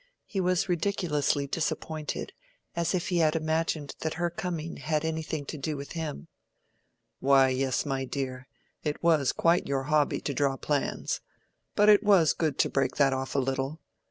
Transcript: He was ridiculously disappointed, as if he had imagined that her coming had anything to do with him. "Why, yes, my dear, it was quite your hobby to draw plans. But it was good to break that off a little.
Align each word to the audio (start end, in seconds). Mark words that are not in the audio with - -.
He 0.25 0.41
was 0.41 0.67
ridiculously 0.67 1.45
disappointed, 1.45 2.33
as 2.75 2.95
if 2.95 3.09
he 3.09 3.19
had 3.19 3.35
imagined 3.35 3.93
that 3.99 4.15
her 4.15 4.31
coming 4.31 4.77
had 4.77 5.05
anything 5.05 5.45
to 5.45 5.59
do 5.59 5.77
with 5.77 5.91
him. 5.91 6.27
"Why, 7.19 7.49
yes, 7.49 7.85
my 7.85 8.05
dear, 8.05 8.47
it 8.83 9.03
was 9.03 9.31
quite 9.31 9.67
your 9.67 9.83
hobby 9.83 10.19
to 10.21 10.33
draw 10.33 10.57
plans. 10.57 11.21
But 11.75 11.87
it 11.87 12.01
was 12.03 12.33
good 12.33 12.57
to 12.57 12.67
break 12.71 12.95
that 12.95 13.13
off 13.13 13.35
a 13.35 13.37
little. 13.37 13.79